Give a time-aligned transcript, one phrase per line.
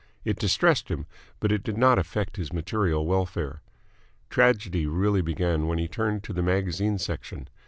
[0.25, 1.05] It distressed him,
[1.39, 3.61] but it did not affect his material welfare.
[4.31, 7.47] Tragedy really began when he turned to the magazine section.